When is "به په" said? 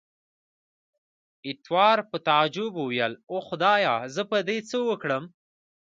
4.23-4.37